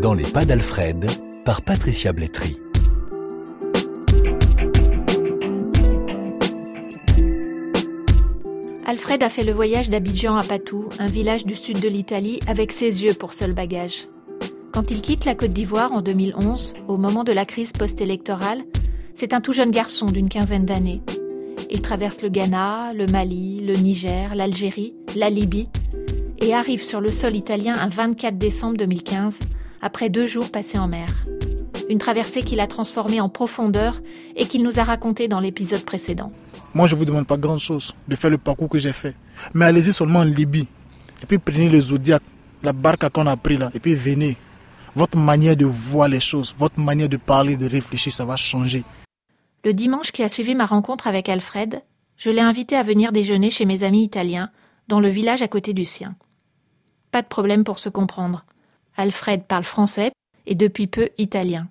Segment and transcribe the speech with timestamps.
[0.00, 1.06] Dans les pas d'Alfred,
[1.44, 2.56] par Patricia Blétry.
[8.86, 12.70] Alfred a fait le voyage d'Abidjan à Patou, un village du sud de l'Italie, avec
[12.70, 14.06] ses yeux pour seul bagage.
[14.72, 18.62] Quand il quitte la Côte d'Ivoire en 2011, au moment de la crise post-électorale,
[19.14, 21.02] c'est un tout jeune garçon d'une quinzaine d'années.
[21.70, 25.68] Il traverse le Ghana, le Mali, le Niger, l'Algérie, la Libye
[26.40, 29.40] et arrive sur le sol italien un 24 décembre 2015,
[29.80, 31.08] après deux jours passés en mer.
[31.88, 34.02] Une traversée qu'il a transformée en profondeur
[34.36, 36.32] et qu'il nous a raconté dans l'épisode précédent.
[36.74, 39.14] Moi, je ne vous demande pas grand-chose de faire le parcours que j'ai fait.
[39.54, 40.68] Mais allez-y seulement en Libye.
[41.22, 42.22] Et puis prenez le Zodiac,
[42.62, 44.36] la barque qu'on a pris là, et puis venez.
[44.94, 48.84] Votre manière de voir les choses, votre manière de parler, de réfléchir, ça va changer.
[49.64, 51.82] Le dimanche qui a suivi ma rencontre avec Alfred,
[52.16, 54.50] je l'ai invité à venir déjeuner chez mes amis italiens,
[54.88, 56.16] dans le village à côté du sien.
[57.10, 58.44] Pas de problème pour se comprendre.
[58.98, 60.10] Alfred parle français
[60.46, 61.68] et depuis peu italien.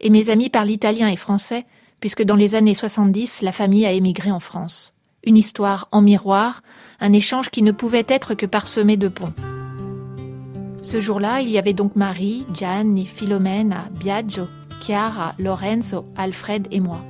[0.00, 1.66] Et mes amis parlent italien et français
[2.00, 4.94] puisque dans les années 70, la famille a émigré en France.
[5.24, 6.62] Une histoire en miroir,
[7.00, 9.32] un échange qui ne pouvait être que parsemé de ponts.
[10.82, 14.48] Ce jour-là, il y avait donc Marie, Gianni, Philomena, Biagio,
[14.82, 17.02] Chiara, Lorenzo, Alfred et moi.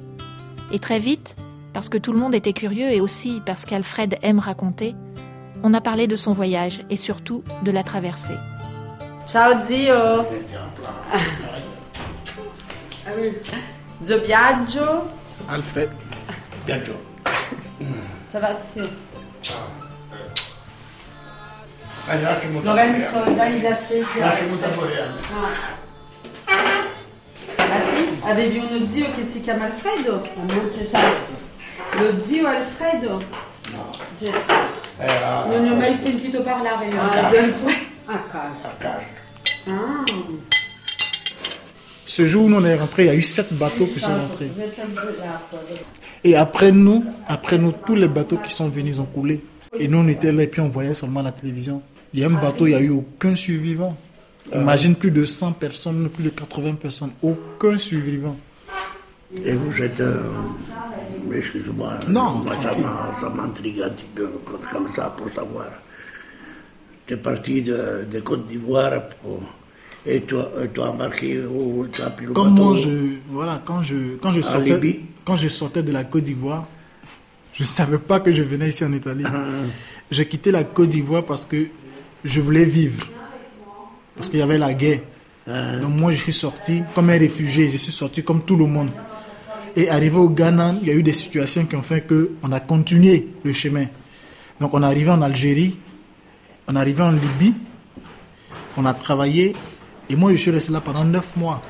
[0.73, 1.35] Et très vite,
[1.73, 4.95] parce que tout le monde était curieux et aussi parce qu'Alfred aime raconter,
[5.65, 8.37] on a parlé de son voyage et surtout de la traversée.
[9.27, 10.27] Ciao zio.
[14.03, 15.11] Zio Biagio.
[15.47, 15.91] Alfred.
[16.65, 17.01] Biagio.
[18.31, 18.89] Ça va zio.
[22.07, 24.27] Dai, lasciami un Lorenzo, dai la sedia.
[24.27, 25.17] Lasciami un tamburello.
[25.33, 26.53] Ah.
[27.57, 28.19] Ah sì?
[28.23, 30.23] Avevi uno zio che si chiama Alfredo?
[30.35, 31.43] Non c'è stato.
[31.99, 33.23] Lo zio Alfredo?
[33.73, 33.91] No.
[34.19, 34.33] Cioè,
[35.49, 36.91] Non ne ho mai sentito parlare.
[36.97, 37.83] A Ah, zio Alfredo.
[38.07, 38.69] A casa.
[38.69, 39.14] a casa.
[39.69, 40.05] Ah.
[42.07, 44.51] Ce jour où on est rentré, il y a eu sept bateaux qui sont rentrés.
[46.23, 49.43] Et après nous, après nous, tous les bateaux qui sont venus ont coulé.
[49.79, 51.83] Et nous, on était là et puis on voyait seulement la télévision.
[52.13, 53.97] Il y a un bateau, il n'y a eu aucun survivant.
[54.55, 58.37] Imagine plus de 100 personnes, plus de 80 personnes, aucun survivant.
[59.45, 60.01] Et vous êtes.
[60.01, 60.23] euh,
[61.35, 61.95] Excuse-moi.
[62.09, 62.55] Non, Moi,
[63.21, 64.29] ça m'intrigue un petit peu
[64.71, 65.67] comme ça pour savoir.
[67.07, 68.93] Tu es parti de, de Côte d'Ivoire
[70.07, 72.89] et tu as, embarqué où tu as pris le Comme bateau moi, je,
[73.29, 75.01] voilà, quand je, quand je sortais, Libye.
[75.25, 76.67] quand je sortais de la Côte d'Ivoire,
[77.53, 79.25] je ne savais pas que je venais ici en Italie.
[79.27, 79.47] Ah.
[80.11, 81.67] J'ai quitté la Côte d'Ivoire parce que
[82.25, 83.07] je voulais vivre.
[84.17, 85.01] Parce qu'il y avait la guerre.
[85.47, 85.79] Ah.
[85.79, 87.69] Donc moi, je suis sorti comme un réfugié.
[87.69, 88.91] Je suis sorti comme tout le monde.
[89.77, 92.61] Et arrivé au Ghana, il y a eu des situations qui ont fait qu'on a
[92.61, 93.87] continué le chemin.
[94.61, 95.77] Donc on est arrivé en Algérie,
[96.69, 97.55] on est arrivé en Libye,
[98.77, 99.55] on a travaillé.
[100.11, 101.63] Et moi, je suis resté là pendant neuf mois.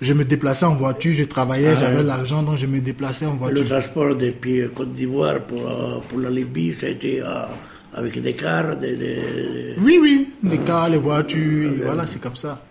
[0.00, 3.38] Je me déplaçais en voiture, je travaillais, j'avais l'argent, donc je me déplaçais en Le
[3.38, 3.66] voiture.
[3.66, 7.46] transport depuis Côte d'Ivoire pour, euh, pour la Libye, c'était euh,
[7.92, 12.36] avec des cars, des, des- Oui, oui, les cars, les voitures, et voilà, c'est comme
[12.36, 12.62] ça.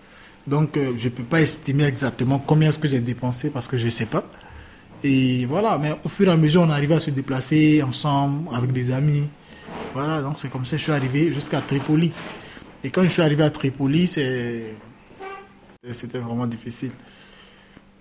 [0.47, 3.77] Donc, euh, je ne peux pas estimer exactement combien est-ce que j'ai dépensé parce que
[3.77, 4.23] je ne sais pas.
[5.03, 8.71] Et voilà, mais au fur et à mesure, on arrivait à se déplacer ensemble, avec
[8.71, 9.23] des amis.
[9.93, 12.11] Voilà, donc c'est comme ça que je suis arrivé jusqu'à Tripoli.
[12.83, 14.75] Et quand je suis arrivé à Tripoli, c'était
[16.19, 16.91] vraiment difficile.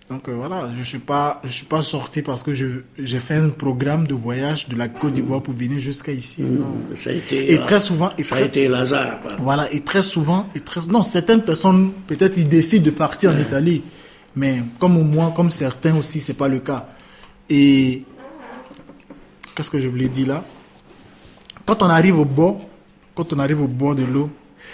[0.08, 3.34] Donc euh, voilà, je ne suis, pas- je suis pas sorti parce que j'ai fait
[3.34, 6.42] un programme de voyage de la Côte d'Ivoire pour venir jusqu'à ici.
[6.42, 6.64] Non.
[7.02, 9.18] ça a été, Et très souvent, et ça a été Lazare.
[9.40, 13.38] Voilà, et très souvent, et très, non, certaines personnes, peut-être, ils décident de partir en
[13.40, 13.82] Italie,
[14.36, 16.86] mais comme moi, comme certains aussi, c'est pas le cas.
[17.50, 18.04] Et
[19.56, 20.44] qu'est-ce que je voulais dire là?
[21.66, 22.60] Quand on arrive au bord,
[23.14, 24.30] quand on arrive au bord de l'eau,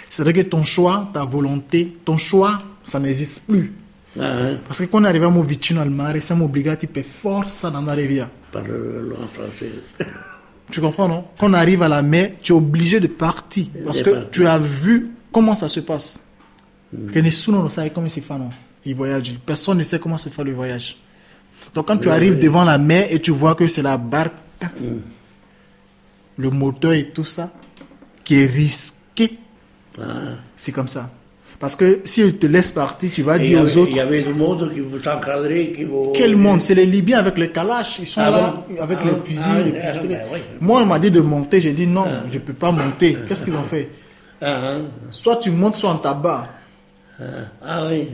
[0.09, 3.73] c'est vrai que ton choix, ta volonté, ton choix, ça n'existe plus.
[4.19, 7.67] Ah, hein, Parce que quand on arrive à vicino al mare, siamo obbligati per forza
[7.67, 8.29] ad andare via.
[8.51, 9.71] parle en français.
[10.71, 11.25] Tu comprends, non?
[11.37, 13.67] Quand on arrive à la mer, tu es obligé de partir.
[13.85, 16.27] Parce que tu as vu comment ça se passe.
[17.11, 18.49] Que nessuno ne sait comment se fait, non?
[18.85, 19.33] Il voyage.
[19.45, 20.97] Personne ne sait comment se fait le voyage.
[21.75, 24.33] Donc quand tu arrives devant la mer et tu vois que c'est la barque,
[26.37, 27.49] le moteur et tout ça,
[28.23, 29.37] qui est risqué,
[29.99, 30.03] Ah.
[30.55, 31.09] c'est comme ça.
[31.59, 34.21] Parce que s'ils te laissent partir, tu vas Et dire aux autres, il y avait
[34.23, 36.11] du monde qui vous encadrait, qui vous...
[36.13, 36.61] quel monde?
[36.61, 37.99] C'est les Libyens avec les kalash.
[37.99, 38.81] Ils sont Ah là bon?
[38.81, 39.19] avec Ah les bon?
[39.23, 40.15] Fusils, Ah, les ah, pistolets.
[40.15, 40.39] ben oui.
[40.59, 41.61] Moi, on m'a dit de monter.
[41.61, 43.17] J'ai dit non, je ne peux pas monter.
[43.27, 43.87] Qu'est-ce qu'ils ont fait?
[44.41, 44.81] Hein.
[45.11, 46.49] Soit tu montes, soit on tabac.
[47.63, 48.09] ah, oui.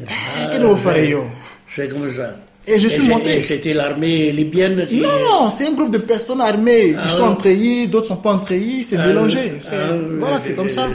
[0.52, 1.24] Che devo fare io
[1.68, 2.36] C'est comme ça.
[2.72, 3.38] Et je suis c'est- monté.
[3.38, 4.98] et C'était l'armée libyenne qui...
[5.00, 6.94] Non, c'est un groupe de personnes armées.
[6.98, 7.30] Ah Ils sont ouais.
[7.30, 9.54] entreillis, d'autres sont pas entreillis, c'est Ah, mélangé.
[9.72, 9.76] Ah,
[10.20, 10.88] voilà, c'est comme ça.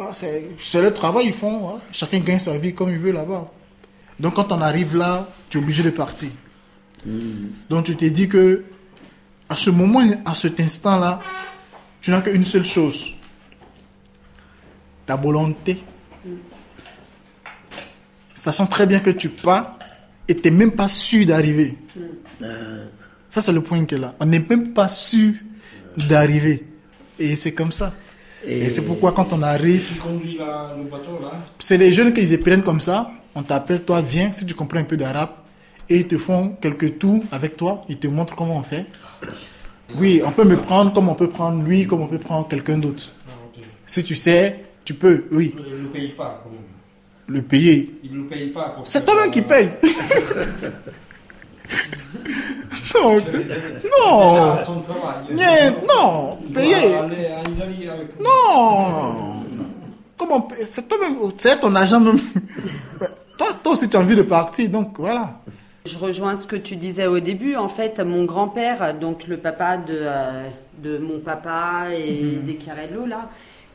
[0.00, 1.68] Ah, c'est le travail, ils font.
[1.68, 1.80] hein.
[1.92, 3.50] Chacun gagne sa vie comme il veut là-bas.
[4.18, 6.30] Donc quand on arrive là, tu es obligé de partir.
[7.70, 8.64] Donc tu t'es dit que
[9.48, 11.20] à ce moment, à cet instant-là,
[12.00, 13.14] tu n'as qu'une seule chose.
[15.06, 15.78] Ta volonté.
[18.34, 19.77] Sachant très bien que tu pars
[20.28, 21.74] et tu n'es même pas sûr d'arriver.
[23.28, 24.14] Ça, c'est le point est là.
[24.20, 25.32] On n'est même pas sûr
[26.08, 26.64] d'arriver.
[27.18, 27.94] Et c'est comme ça.
[28.46, 30.00] Et, c'est pourquoi quand on arrive,
[31.58, 33.10] c'est les jeunes qui les prennent comme ça.
[33.34, 35.30] On t'appelle, toi, viens, si tu comprends un peu d'arabe.
[35.90, 37.82] Et ils te font quelques tours avec toi.
[37.88, 38.86] Ils te montrent comment on fait.
[39.96, 42.76] Oui, on peut me prendre comme on peut prendre lui, comme on peut prendre quelqu'un
[42.76, 43.10] d'autre.
[43.26, 43.32] Ah.
[43.86, 46.44] Si tu sais, tu peux, oui, Il ne le paye pas.
[47.28, 47.94] Le payer.
[48.02, 48.70] Il ne le paye pas.
[48.70, 49.68] pour C'est toi-même qui paye.
[52.94, 53.20] non,
[54.00, 54.56] non,
[55.86, 56.94] non, payer.
[58.18, 59.34] Non.
[60.16, 62.18] Comment C'est toi-même, c'est ton agent même.
[63.36, 65.40] Toi, toi aussi, tu as envie de partir, donc voilà.
[65.86, 67.56] Je rejoins ce que tu disais au début.
[67.56, 70.48] En fait, mon grand-père, donc le papa de, euh,
[70.82, 73.30] de mon papa et des Carello, là,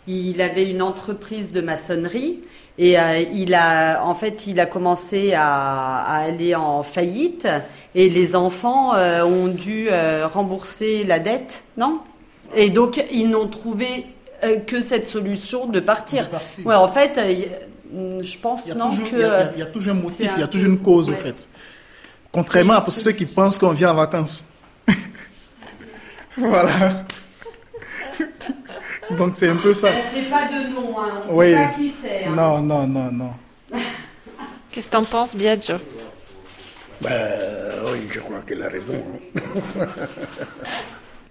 [0.07, 2.39] il avait une entreprise de maçonnerie.
[2.79, 7.47] Et euh, il a, en fait, il a commencé à, à aller en faillite.
[7.95, 11.99] Et les enfants euh, ont dû euh, rembourser la dette, non?
[12.55, 14.07] Et donc, ils n'ont trouvé
[14.67, 16.25] que cette solution de partir.
[16.25, 16.65] De partir.
[16.67, 17.17] Ouais, en fait,
[18.21, 19.95] je pense Il y a, non toujours, que il y a- il y a toujours
[19.95, 21.15] un motif, il y a toujours une cause, ouais.
[21.15, 21.47] en fait.
[22.31, 24.45] Contrairement à pour ceux qui pensent qu'on vient en vacances.
[26.37, 27.05] voilà.
[29.17, 29.87] Donc c'est un peu ça.
[29.87, 31.21] On fait pas de nom, hein.
[31.29, 31.49] on Oui.
[31.49, 32.25] dit pas qui c'est.
[32.25, 32.35] hein.
[32.35, 33.29] Non, non, non, non.
[34.71, 35.75] Qu'est-ce que t'en penses, Biagio?
[37.01, 37.11] Ben,
[37.91, 39.03] oui, je crois qu'il a raison.
[39.79, 39.85] hein.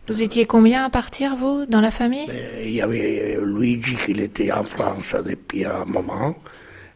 [0.09, 2.29] Vous étiez combien à partir, vous, dans la famille?
[2.31, 6.35] Et Il y avait Luigi qui était en France depuis un moment.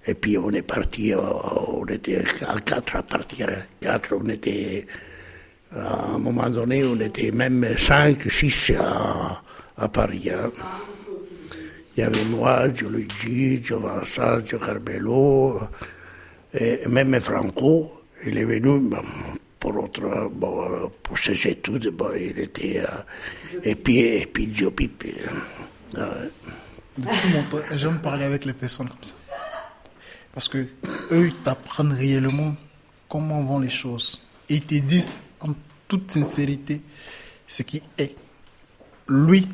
[0.08, 3.48] Et puis on est parti, euh, on était à quatre à partir.
[3.80, 4.86] Quatre, on était,
[5.74, 9.40] à un moment donné, on était même cinq, six à,
[9.76, 10.30] à Paris.
[10.30, 10.50] hein.
[11.96, 15.60] Il y avait moi, Gio Luigi, Gio Vincent, Gio Carmelo,
[16.52, 18.90] et même Franco, il est venu
[19.58, 25.14] pour autre, bon, pour ses études, bon, il était, euh, et puis, Gio Pipi.
[25.92, 29.14] temps, j'aime parler avec les personnes comme ça.
[30.34, 30.58] Parce que
[31.12, 32.54] eux, ils t'apprennent réellement
[33.08, 34.20] comment vont les choses.
[34.50, 35.54] Ils te disent en
[35.88, 36.82] toute sincérité
[37.46, 38.14] ce qui est.
[39.08, 39.46] Lui,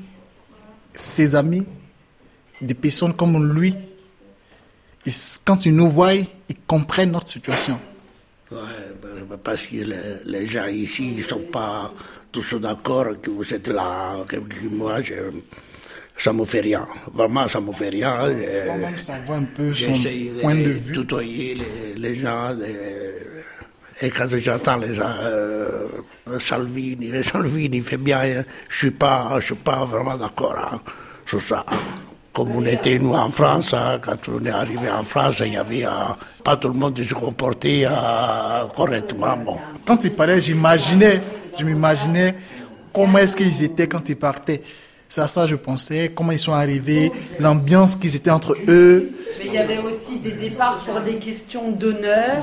[0.95, 1.65] ses amis,
[2.61, 3.75] des personnes comme lui,
[5.07, 5.13] ils-
[5.45, 6.29] quand ils nous voient, ils
[6.67, 7.79] comprennent notre situation.
[8.51, 8.59] Ouais,
[9.03, 11.93] ben, parce que les, les gens ici ne sont pas
[12.31, 14.37] tous d'accord que vous êtes là, que,
[14.71, 15.15] moi, je,
[16.19, 16.87] ça me fait rien.
[17.15, 18.15] Vraiment, ça me fait rien.
[18.59, 19.93] Sans même savoir un peu son
[20.41, 20.93] point de de vue.
[20.93, 22.51] tutoyer les, les gens.
[22.51, 23.15] les-
[24.01, 25.87] et quand j'entends les gens, euh,
[26.41, 30.81] Salvini, Salvini fait bien, hein, je suis pas, je suis pas vraiment d'accord hein,
[31.27, 31.65] sur ça.
[32.33, 35.57] Comme on était nous en France, hein, quand on est arrivé en France, il y
[35.57, 35.91] avait euh,
[36.43, 39.37] pas tout le monde se comportait euh, correctement.
[39.37, 39.57] Bon.
[39.87, 41.21] Quand ils parlaient, j'imaginais,
[41.59, 42.35] je m'imaginais
[42.93, 44.63] comment est-ce qu'ils étaient quand ils partaient.
[45.09, 49.11] C'est à ça que je pensais, comment ils sont arrivés, l'ambiance qu'ils étaient entre eux.
[49.39, 52.43] Mais il y avait aussi des départs pour des questions d'honneur,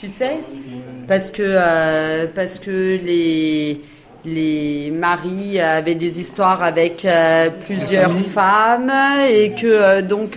[0.00, 0.38] tu sais
[1.06, 3.80] Parce que, euh, parce que les,
[4.24, 8.92] les maris avaient des histoires avec euh, plusieurs femmes
[9.28, 10.34] et que euh, donc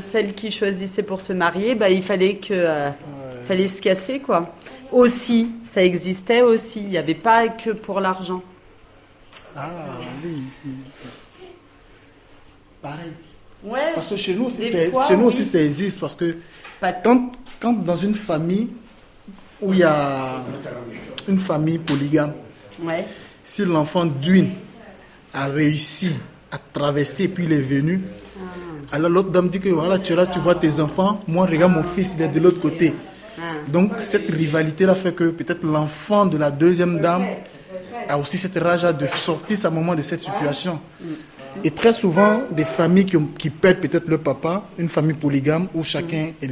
[0.00, 2.66] celle qui choisissait pour se marier, bah, il fallait que
[3.46, 4.54] fallait se casser quoi.
[4.92, 6.80] Aussi, ça existait aussi.
[6.80, 8.42] Il n'y avait pas que pour l'argent.
[9.56, 9.68] Ah
[10.24, 10.42] oui.
[12.80, 13.12] Pareil.
[13.64, 13.92] Ouais.
[13.94, 15.28] Parce que chez nous aussi, Des c'est- fois, chez nous oui.
[15.28, 16.00] aussi ça existe.
[16.00, 16.36] Parce que
[17.02, 18.68] quand, quand dans une famille
[19.60, 20.42] où il y a
[21.28, 22.32] une famille polygame,
[22.82, 23.04] Ouais.
[23.42, 24.50] si l'enfant d'une
[25.32, 26.10] a réussi
[26.50, 28.00] à traverser puis il est venu,
[28.92, 28.96] Ah.
[28.96, 31.82] alors l'autre dame dit que voilà, tu là, tu vois tes enfants, moi regarde mon
[31.84, 32.94] fils, il est de l'autre côté.
[33.38, 33.42] Ah.
[33.68, 37.24] Donc cette rivalité-là fait que peut-être l'enfant de la deuxième dame
[38.08, 40.78] a aussi cette rage de sortir sa maman de cette situation.
[41.62, 45.68] Et très souvent, des familles qui, ont- qui perdent peut-être le papa, une famille polygame
[45.74, 46.50] où chacun est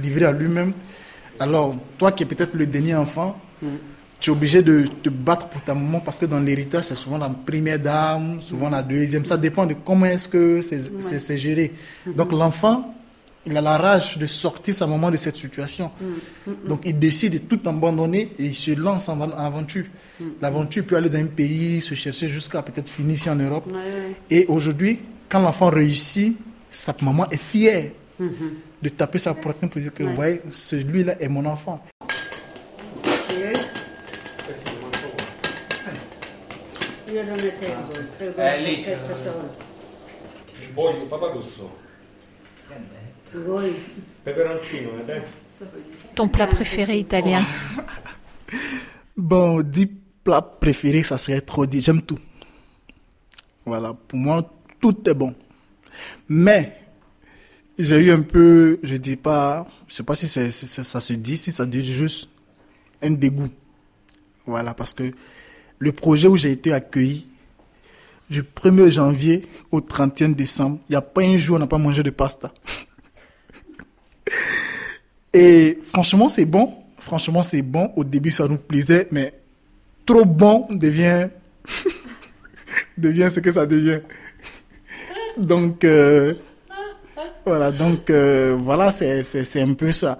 [0.00, 0.72] livré à lui-même.
[1.38, 3.38] Alors, toi qui es peut-être le dernier enfant,
[4.20, 7.18] tu es obligé de te battre pour ta maman parce que dans l'héritage, c'est souvent
[7.18, 9.24] la première dame, souvent la deuxième.
[9.24, 11.72] Ça dépend de comment est-ce que c'est géré.
[12.06, 12.94] Donc, l'enfant,
[13.46, 15.90] il a la rage de sortir sa maman de cette situation.
[16.66, 19.84] Donc, il décide de tout abandonner et il se lance en en aventure.
[20.40, 23.66] L'aventure peut aller dans un pays, se chercher jusqu'à peut-être finir ici en Europe.
[23.66, 24.16] Ouais, ouais.
[24.30, 26.36] Et aujourd'hui, quand l'enfant réussit,
[26.70, 27.90] sa maman est fière
[28.84, 31.82] de taper sa poitrine pour dire que, vous voyez, celui-là est mon enfant.
[46.14, 47.42] Ton plat préféré italien
[49.16, 49.88] Bon, dix
[50.22, 51.80] plats préférés, ça serait trop dit.
[51.80, 52.18] J'aime tout.
[53.64, 54.42] Voilà, pour moi,
[54.78, 55.34] tout est bon.
[56.28, 56.83] Mais,
[57.78, 60.50] j'ai eu un peu, je dis pas, je sais pas si ça
[61.00, 62.28] se dit, si ça dit juste
[63.02, 63.50] un dégoût.
[64.46, 65.12] Voilà, parce que
[65.78, 67.26] le projet où j'ai été accueilli,
[68.30, 71.66] du 1er janvier au 31 décembre, il n'y a pas un jour où on n'a
[71.66, 72.52] pas mangé de pasta.
[75.32, 76.72] Et franchement, c'est bon.
[76.98, 77.92] Franchement, c'est bon.
[77.96, 79.34] Au début, ça nous plaisait, mais
[80.06, 81.28] trop bon devient,
[82.98, 84.00] devient ce que ça devient.
[85.36, 86.34] Donc, euh,
[87.46, 87.70] voilà.
[87.72, 89.22] Donc, euh, voilà, c'est,
[89.60, 90.18] un peu ça.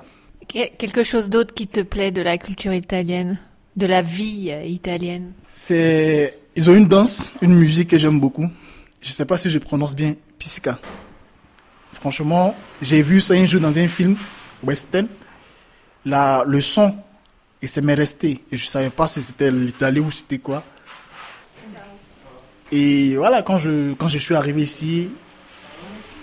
[0.49, 3.39] Que- Quelque chose d'autre qui te plaît de la culture italienne
[3.77, 5.33] De la vie euh, italienne?
[5.49, 8.49] C'est, ils ont une danse, une musique que j'aime beaucoup.
[9.01, 10.79] Je sais pas si je prononce bien, Pisca.
[11.93, 14.17] Franchement, j'ai vu ça un jour dans un film
[14.63, 15.07] western.
[16.07, 16.95] La, le son,
[17.63, 18.43] et ça m'est resté.
[18.53, 20.63] Et je savais pas si c'était l'Italie ou c'était quoi.
[22.73, 25.09] Et voilà, quand je, quand je suis arrivé ici,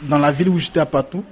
[0.04, 1.24] dans la ville où j'étais à Patou,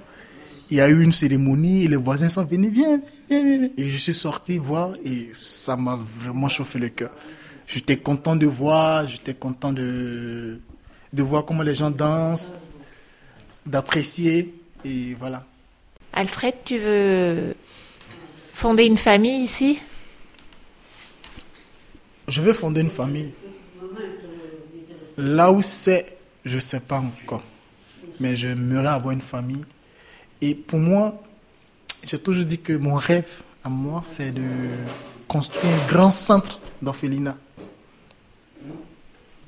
[0.69, 3.69] il y a eu une cérémonie et les voisins sont venus, viens, viens, viens, viens.
[3.77, 7.11] Et je suis sorti voir et ça m'a vraiment chauffé le cœur.
[7.65, 10.59] J'étais content de voir, j'étais content de,
[11.11, 12.53] de voir comment les gens dansent,
[13.65, 14.53] d'apprécier
[14.85, 15.45] et voilà.
[16.13, 17.55] Alfred, tu veux
[18.53, 19.79] fonder une famille ici?
[22.27, 23.31] Je veux fonder une famille.
[25.17, 27.43] Là où c'est, je ne sais pas encore.
[28.19, 29.63] Mais j'aimerais avoir une famille.
[30.41, 31.21] Et pour moi,
[32.03, 34.41] j'ai toujours dit que mon rêve à moi, c'est de
[35.27, 37.37] construire un grand centre d'orphelinat.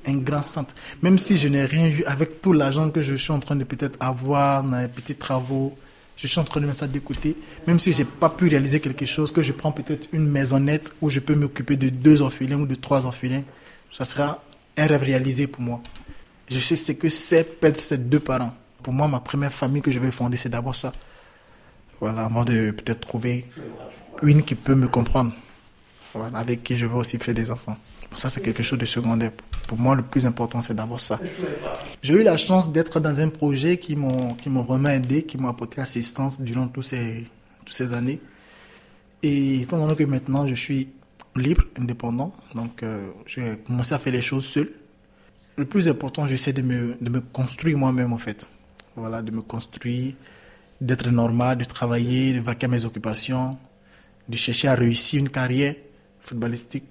[0.06, 0.76] Un grand centre.
[1.02, 3.64] Même si je n'ai rien eu avec tout l'argent que je suis en train de
[3.64, 5.78] peut-être avoir dans les petits travaux,
[6.18, 7.36] je suis en train de mettre ça de côté.
[7.68, 10.94] Même si je n'ai pas pu réaliser quelque chose, que je prends peut-être une maisonnette
[11.02, 13.44] où je peux m'occuper de deux orphelins ou de trois orphelins,
[13.92, 14.44] ça sera
[14.78, 15.82] un rêve réalisé pour moi.
[16.50, 18.54] Je sais ce que c'est perdre ses deux parents.
[18.84, 20.92] Pour moi, ma première famille que je vais fonder, c'est d'abord ça.
[22.00, 23.46] Voilà, avant de peut-être trouver
[24.24, 25.32] une qui peut me comprendre.
[26.34, 27.78] Avec qui je veux aussi faire des enfants.
[28.16, 29.32] Ça, c'est quelque chose de secondaire.
[29.68, 31.20] Pour moi, le plus important, c'est d'abord ça.
[32.02, 35.80] J'ai eu la chance d'être dans un projet qui m'ont vraiment aidé, qui m'ont apporté
[35.80, 37.26] assistance durant tous ces,
[37.64, 38.20] toutes ces années.
[39.24, 40.90] Et étant donné que maintenant, je suis
[41.36, 44.72] libre, indépendant, donc euh, j'ai commencé à faire les choses seul.
[45.56, 48.50] Le plus important, j'essaie de me, de me construire moi-même, en fait.
[48.96, 50.14] Voilà, de me construire,
[50.80, 53.58] d'être normal, de travailler, de vaquer mes occupations,
[54.28, 55.76] de chercher à réussir une carrière
[56.20, 56.86] footballistique.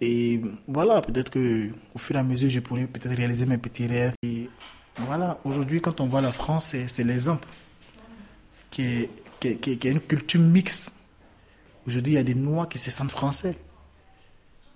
[0.00, 3.86] Et voilà, peut-être que au fur et à mesure, je pourrais peut-être réaliser mes petits
[3.86, 4.14] rêves.
[4.22, 4.48] Et
[4.96, 7.48] voilà, aujourd'hui, quand on voit la France, c'est- l'exemple
[8.70, 9.10] qui est,
[9.40, 10.94] qui, qui une culture mixte.
[11.86, 13.56] Aujourd'hui, il y a des Noirs qui se sentent français.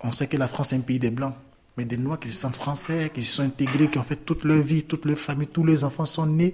[0.01, 1.33] On sait que la France est un pays des Blancs,
[1.79, 4.43] mais des Noirs qui se sentent français, qui se sont intégrés, qui ont fait toute
[4.43, 6.53] leur vie, toute leur famille, tous les enfants sont nés.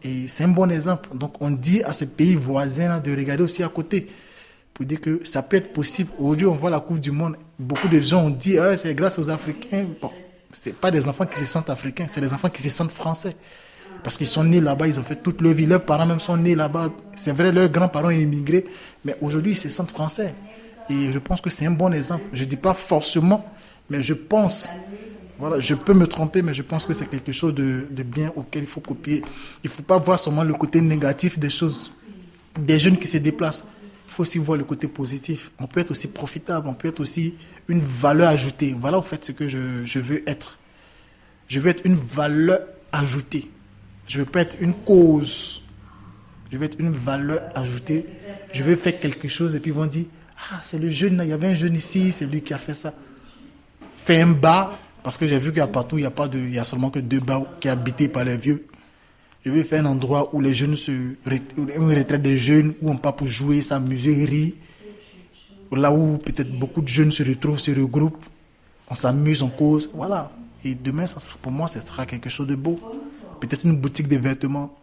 [0.00, 1.08] Et c'est un bon exemple.
[1.12, 4.06] Donc on dit à ces pays voisins de regarder aussi à côté
[4.72, 6.10] pour dire que ça peut être possible.
[6.20, 7.36] Aujourd'hui, on voit la Coupe du Monde.
[7.58, 9.86] Beaucoup de gens ont dit ah, c'est grâce aux Africains.
[10.00, 10.12] Bon,
[10.52, 13.36] c'est pas des enfants qui se sentent africains, c'est des enfants qui se sentent français.
[14.04, 15.66] Parce qu'ils sont nés là-bas, ils ont fait toute leur vie.
[15.66, 16.90] Leurs parents même sont nés là-bas.
[17.16, 18.66] C'est vrai, leurs grands-parents ont immigré,
[19.04, 20.32] mais aujourd'hui, ils se sentent français.
[20.88, 22.22] Et je pense que c'est un bon exemple.
[22.32, 23.44] Je dis pas forcément,
[23.90, 24.72] mais je pense.
[25.38, 28.32] Voilà, je peux me tromper, mais je pense que c'est quelque chose de, de bien
[28.36, 29.22] auquel il faut copier.
[29.64, 31.92] Il faut pas voir seulement le côté négatif des choses.
[32.58, 33.66] Des jeunes qui se déplacent.
[34.06, 35.50] Il faut aussi voir le côté positif.
[35.58, 37.34] On peut être aussi profitable, on peut être aussi
[37.66, 38.76] une valeur ajoutée.
[38.78, 40.58] Voilà, au fait, ce que je, je veux être.
[41.48, 42.60] Je veux être une valeur
[42.92, 43.50] ajoutée.
[44.06, 45.62] Je veux pas être une cause.
[46.52, 48.06] Je veux être une valeur ajoutée.
[48.52, 50.04] Je veux faire quelque chose et puis ils vont dire
[50.52, 52.74] Ah, c'est le jeune, il y avait un jeune ici, c'est lui qui a fait
[52.74, 52.94] ça.
[54.04, 56.64] Fais un bar, parce que j'ai vu qu'il y a partout, il y a, a
[56.64, 58.66] seulement que deux bars qui habités par les vieux.
[59.46, 60.92] Je veux faire un endroit où les jeunes se.
[60.92, 64.52] Une retraite des jeunes, où on part pour jouer, s'amuser, rire.
[65.72, 68.26] Là où peut-être beaucoup de jeunes se retrouvent, se regroupent,
[68.90, 69.88] on s'amuse, on cause.
[69.94, 70.30] Voilà.
[70.62, 72.78] Et demain, ça sera, pour moi, ce sera quelque chose de beau.
[73.40, 74.76] Peut-être une boutique de vêtements.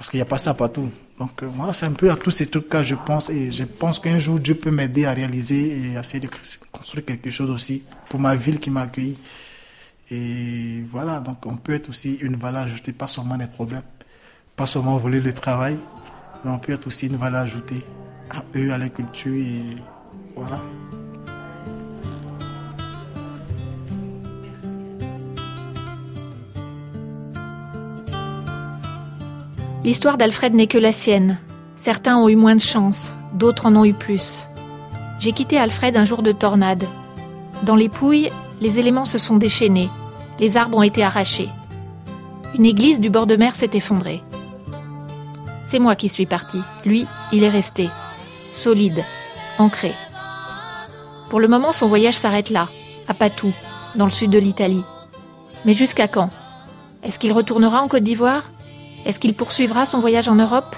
[0.00, 0.88] Parce qu'il n'y a pas ça partout.
[1.18, 3.28] Donc euh, voilà, c'est un peu à tous ces trucs-là, je pense.
[3.28, 6.30] Et je pense qu'un jour, Dieu peut m'aider à réaliser et à essayer de
[6.72, 9.18] construire quelque chose aussi pour ma ville qui m'a accueilli.
[10.10, 13.82] Et voilà, donc on peut être aussi une valeur ajoutée, pas seulement des problèmes.
[14.56, 15.76] pas seulement voler le travail,
[16.44, 17.82] mais on peut être aussi une valeur ajoutée
[18.30, 19.76] à eux, à la culture et
[20.34, 20.62] voilà.
[29.82, 31.38] L'histoire d'Alfred n'est que la sienne.
[31.76, 34.46] Certains ont eu moins de chance, d'autres en ont eu plus.
[35.18, 36.86] J'ai quitté Alfred un jour de tornade.
[37.62, 39.88] Dans les Pouilles, les éléments se sont déchaînés,
[40.38, 41.48] les arbres ont été arrachés.
[42.54, 44.22] Une église du bord de mer s'est effondrée.
[45.64, 46.60] C'est moi qui suis parti.
[46.84, 47.88] Lui, il est resté.
[48.52, 49.04] Solide,
[49.58, 49.92] ancré.
[51.30, 52.68] Pour le moment, son voyage s'arrête là,
[53.08, 53.52] à Patou,
[53.94, 54.84] dans le sud de l'Italie.
[55.64, 56.30] Mais jusqu'à quand?
[57.02, 58.50] Est-ce qu'il retournera en Côte d'Ivoire?
[59.06, 60.76] Est-ce qu'il poursuivra son voyage en Europe?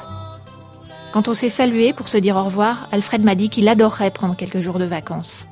[1.13, 4.37] Quand on s'est salué pour se dire au revoir, Alfred m'a dit qu'il adorerait prendre
[4.37, 5.45] quelques jours de vacances.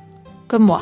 [0.47, 0.81] Comme moi.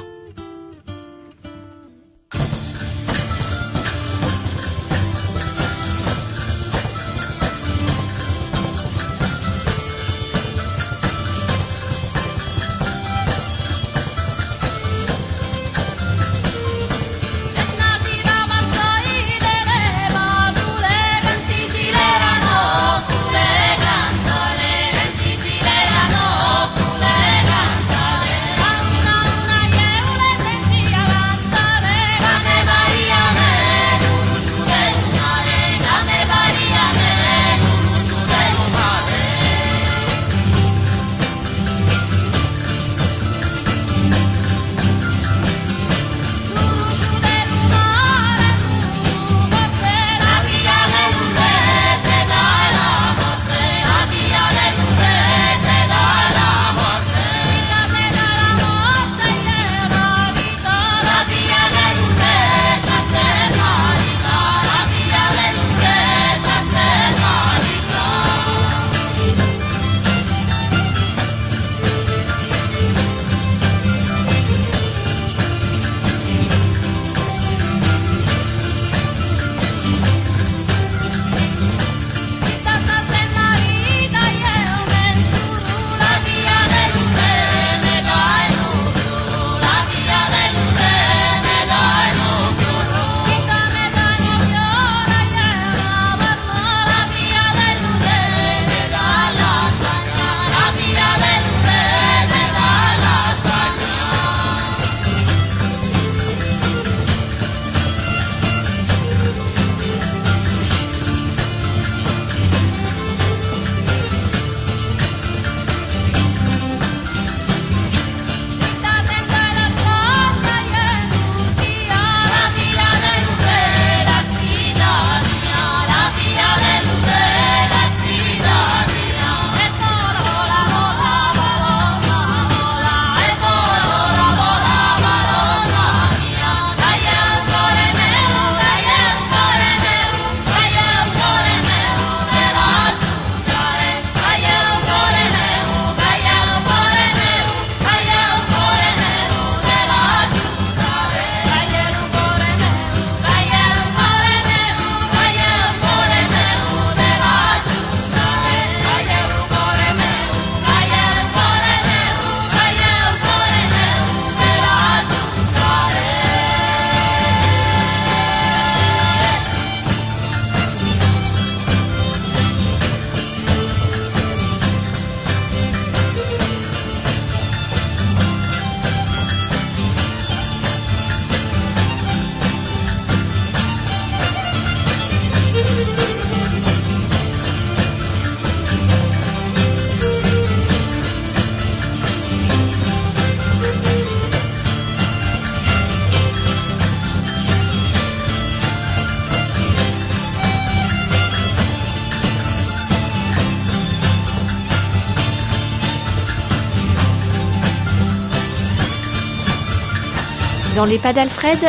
[210.80, 211.60] Dans les pas d'Alfred,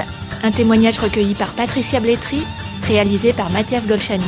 [0.45, 2.45] un témoignage recueilli par Patricia Blétry,
[2.87, 4.23] réalisé par Mathias Golchani.